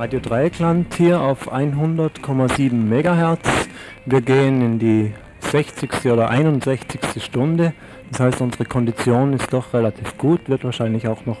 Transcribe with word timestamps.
Radio 0.00 0.18
Dreieckland 0.18 0.94
hier 0.94 1.20
auf 1.20 1.52
100,7 1.52 2.72
MHz. 2.72 3.68
Wir 4.06 4.22
gehen 4.22 4.62
in 4.62 4.78
die 4.78 5.12
60. 5.40 6.06
oder 6.06 6.30
61. 6.30 7.22
Stunde. 7.22 7.74
Das 8.10 8.20
heißt, 8.20 8.40
unsere 8.40 8.64
Kondition 8.64 9.34
ist 9.34 9.52
doch 9.52 9.74
relativ 9.74 10.16
gut, 10.16 10.48
wird 10.48 10.64
wahrscheinlich 10.64 11.06
auch 11.06 11.26
noch 11.26 11.36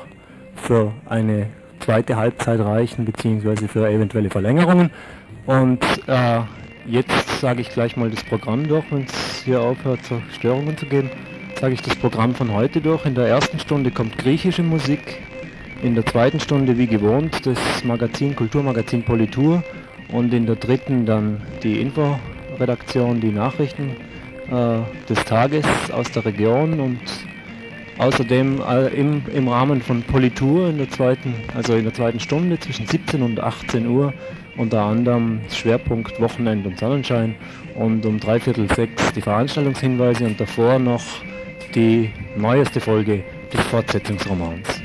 für 0.56 0.92
eine 1.08 1.46
zweite 1.78 2.16
Halbzeit 2.16 2.60
reichen, 2.60 3.06
beziehungsweise 3.06 3.66
für 3.66 3.88
eventuelle 3.88 4.28
Verlängerungen. 4.28 4.90
Und 5.46 5.82
äh, 6.06 6.40
jetzt 6.84 7.40
sage 7.40 7.62
ich 7.62 7.70
gleich 7.70 7.96
mal 7.96 8.10
das 8.10 8.22
Programm 8.24 8.68
durch, 8.68 8.84
wenn 8.90 9.04
es 9.04 9.42
hier 9.42 9.62
aufhört, 9.62 10.04
so 10.04 10.20
Störungen 10.34 10.76
zu 10.76 10.84
geben. 10.84 11.08
Sage 11.58 11.72
ich 11.72 11.80
das 11.80 11.96
Programm 11.96 12.34
von 12.34 12.52
heute 12.52 12.82
durch. 12.82 13.06
In 13.06 13.14
der 13.14 13.26
ersten 13.26 13.58
Stunde 13.58 13.90
kommt 13.90 14.18
griechische 14.18 14.62
Musik, 14.62 15.22
in 15.82 15.94
der 15.94 16.04
zweiten 16.04 16.40
Stunde 16.40 16.76
wie 16.78 16.86
gewohnt 16.86 17.46
das 17.46 17.58
Magazin, 17.84 18.36
Kulturmagazin 18.36 19.02
Politur 19.02 19.62
und 20.12 20.32
in 20.34 20.46
der 20.46 20.56
dritten 20.56 21.06
dann 21.06 21.40
die 21.62 21.80
Inforedaktion, 21.80 23.20
die 23.20 23.30
Nachrichten 23.30 23.96
äh, 24.50 24.80
des 25.08 25.24
Tages 25.24 25.64
aus 25.92 26.10
der 26.12 26.24
Region 26.24 26.80
und 26.80 27.00
außerdem 27.98 28.60
äh, 28.68 28.88
im, 28.88 29.22
im 29.34 29.48
Rahmen 29.48 29.80
von 29.80 30.02
Politur 30.02 30.68
in 30.68 30.78
der 30.78 30.90
zweiten, 30.90 31.34
also 31.54 31.74
in 31.74 31.84
der 31.84 31.94
zweiten 31.94 32.20
Stunde 32.20 32.58
zwischen 32.58 32.86
17 32.86 33.22
und 33.22 33.40
18 33.40 33.86
Uhr 33.86 34.12
unter 34.56 34.82
anderem 34.82 35.40
Schwerpunkt 35.50 36.20
Wochenend 36.20 36.66
und 36.66 36.78
Sonnenschein 36.78 37.34
und 37.74 38.04
um 38.04 38.20
dreiviertel 38.20 38.68
sechs 38.74 39.12
die 39.12 39.22
Veranstaltungshinweise 39.22 40.24
und 40.24 40.40
davor 40.40 40.78
noch 40.78 41.02
die 41.74 42.10
neueste 42.36 42.80
Folge 42.80 43.22
des 43.52 43.60
Fortsetzungsromans. 43.62 44.79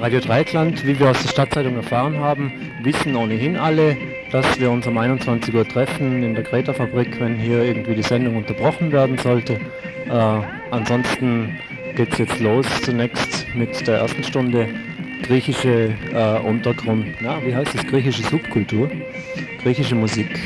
Radio 0.00 0.20
Dreikland, 0.20 0.86
wie 0.86 0.98
wir 0.98 1.10
aus 1.10 1.22
der 1.22 1.28
Stadtzeitung 1.28 1.76
erfahren 1.76 2.18
haben, 2.18 2.52
wissen 2.82 3.14
ohnehin 3.14 3.56
alle, 3.56 3.96
dass 4.32 4.58
wir 4.58 4.70
uns 4.70 4.86
um 4.86 4.98
21 4.98 5.54
Uhr 5.54 5.68
treffen 5.68 6.22
in 6.22 6.34
der 6.34 6.42
Greta-Fabrik, 6.42 7.20
wenn 7.20 7.36
hier 7.36 7.62
irgendwie 7.62 7.94
die 7.94 8.02
Sendung 8.02 8.36
unterbrochen 8.36 8.92
werden 8.92 9.18
sollte. 9.18 9.60
Äh, 10.08 10.40
ansonsten 10.70 11.58
geht 11.94 12.12
es 12.12 12.18
jetzt 12.18 12.40
los 12.40 12.66
zunächst 12.82 13.46
mit 13.54 13.86
der 13.86 13.98
ersten 13.98 14.24
Stunde 14.24 14.68
griechische 15.22 15.94
äh, 16.12 16.38
Untergrund, 16.40 17.06
na, 17.20 17.44
wie 17.44 17.54
heißt 17.54 17.74
es, 17.74 17.86
griechische 17.86 18.22
Subkultur, 18.22 18.90
griechische 19.62 19.94
Musik. 19.94 20.40